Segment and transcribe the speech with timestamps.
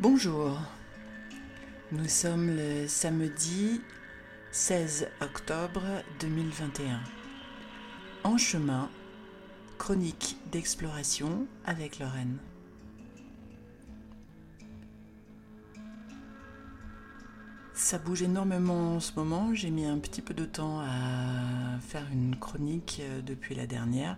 [0.00, 0.56] Bonjour,
[1.90, 3.80] nous sommes le samedi
[4.52, 5.82] 16 octobre
[6.20, 7.00] 2021.
[8.22, 8.88] En chemin,
[9.76, 12.36] chronique d'exploration avec Lorraine.
[17.74, 22.06] Ça bouge énormément en ce moment, j'ai mis un petit peu de temps à faire
[22.12, 24.16] une chronique euh, depuis la dernière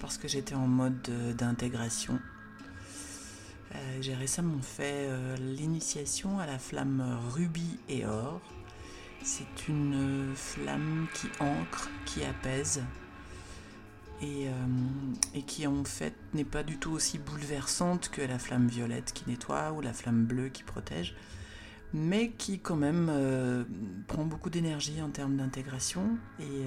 [0.00, 1.00] parce que j'étais en mode
[1.34, 2.37] d'intégration euh,
[4.00, 8.40] j'ai récemment fait euh, l'initiation à la flamme rubis et or.
[9.22, 12.82] C'est une flamme qui ancre, qui apaise
[14.22, 14.52] et, euh,
[15.34, 19.28] et, qui en fait n'est pas du tout aussi bouleversante que la flamme violette qui
[19.28, 21.14] nettoie ou la flamme bleue qui protège,
[21.92, 23.66] mais qui quand même
[24.06, 26.64] prend beaucoup d'énergie en termes d'intégration et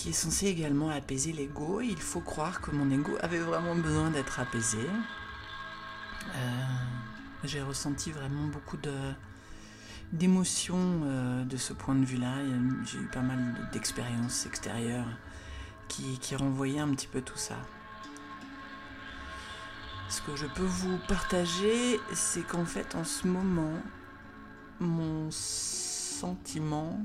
[0.00, 1.82] qui est censé également apaiser l'ego.
[1.82, 4.78] Il faut croire que mon ego avait vraiment besoin d'être apaisé.
[6.34, 6.64] Euh,
[7.44, 8.94] j'ai ressenti vraiment beaucoup de
[10.12, 12.36] d'émotions euh, de ce point de vue-là.
[12.86, 15.06] J'ai eu pas mal d'expériences extérieures
[15.86, 17.56] qui, qui renvoyaient un petit peu tout ça.
[20.08, 23.78] Ce que je peux vous partager, c'est qu'en fait, en ce moment,
[24.80, 26.98] mon sentiment,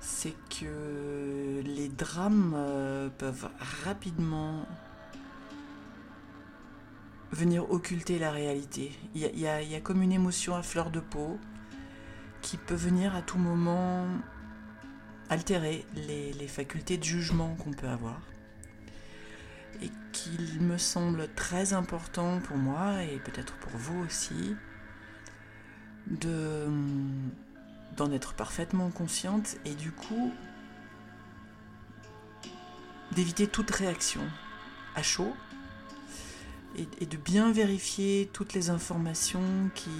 [0.00, 3.48] c'est que les drames euh, peuvent
[3.84, 4.66] rapidement
[7.32, 8.92] venir occulter la réalité.
[9.14, 11.38] Il y, a, comme une émotion à fleur de peau
[12.42, 14.06] qui peut venir à tout moment
[15.28, 18.20] altérer les, les facultés de jugement qu'on peut avoir.
[19.82, 24.56] Et qu'il me semble très important pour moi, et peut-être pour vous aussi,
[26.08, 26.66] de
[28.00, 30.32] d'en être parfaitement consciente et du coup
[33.12, 34.22] d'éviter toute réaction
[34.94, 35.34] à chaud
[36.76, 39.90] et, de bien vérifier toutes les informations qui,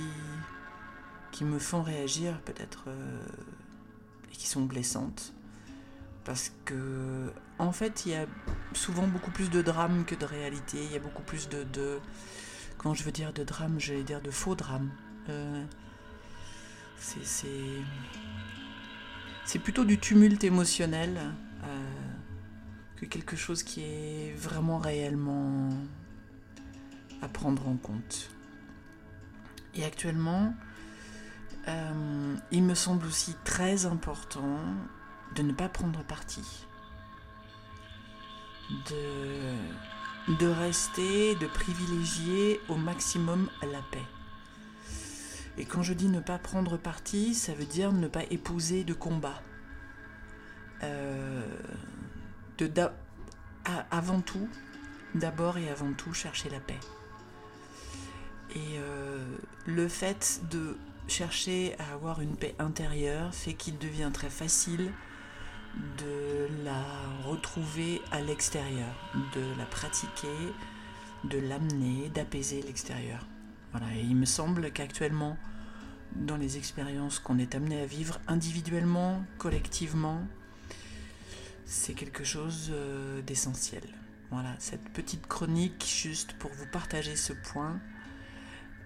[1.30, 3.22] qui me font réagir peut-être euh,
[4.32, 5.34] et qui sont blessantes.
[6.24, 8.24] Parce que en fait il y a
[8.72, 11.64] souvent beaucoup plus de drame que de réalité, il y a beaucoup plus de...
[11.64, 11.98] de
[12.78, 14.90] quand je veux dire de drame, je vais dire de faux drame.
[15.28, 15.62] Euh,
[19.44, 21.18] c'est plutôt du tumulte émotionnel
[21.64, 21.66] euh,
[22.96, 25.70] que quelque chose qui est vraiment réellement
[27.22, 28.30] à prendre en compte.
[29.74, 30.54] Et actuellement,
[31.68, 34.58] euh, il me semble aussi très important
[35.34, 36.42] de ne pas prendre parti.
[38.88, 44.19] De, de rester, de privilégier au maximum la paix.
[45.58, 48.94] Et quand je dis ne pas prendre parti, ça veut dire ne pas épouser de
[48.94, 49.42] combat.
[50.82, 51.42] Euh,
[52.58, 52.70] de
[53.90, 54.48] avant tout,
[55.14, 56.78] d'abord et avant tout, chercher la paix.
[58.54, 59.24] Et euh,
[59.66, 60.76] le fait de
[61.08, 64.90] chercher à avoir une paix intérieure fait qu'il devient très facile
[65.98, 66.82] de la
[67.28, 68.94] retrouver à l'extérieur,
[69.34, 70.28] de la pratiquer,
[71.24, 73.24] de l'amener, d'apaiser l'extérieur.
[73.72, 75.36] Voilà, et il me semble qu'actuellement,
[76.16, 80.22] dans les expériences qu'on est amené à vivre individuellement, collectivement,
[81.66, 83.82] c'est quelque chose euh, d'essentiel.
[84.30, 87.80] Voilà, cette petite chronique juste pour vous partager ce point.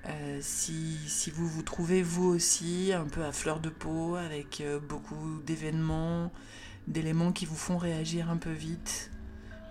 [0.07, 4.61] Euh, si, si, vous vous trouvez vous aussi un peu à fleur de peau, avec
[4.61, 6.31] euh, beaucoup d'événements,
[6.89, 9.11] d'éléments qui vous font réagir un peu vite,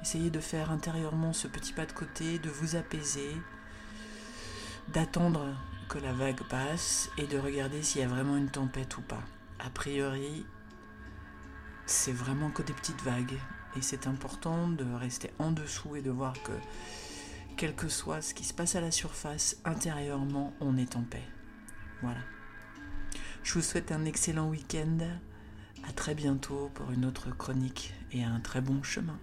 [0.01, 3.29] essayez de faire intérieurement ce petit pas de côté, de vous apaiser,
[4.89, 5.45] d'attendre
[5.89, 9.23] que la vague passe et de regarder s'il y a vraiment une tempête ou pas.
[9.59, 10.45] A priori,
[11.85, 13.37] c'est vraiment que des petites vagues
[13.75, 16.51] et c'est important de rester en dessous et de voir que
[17.57, 21.23] quel que soit ce qui se passe à la surface, intérieurement, on est en paix.
[22.01, 22.21] Voilà.
[23.43, 24.97] Je vous souhaite un excellent week-end.
[25.87, 29.19] À très bientôt pour une autre chronique et un très bon chemin.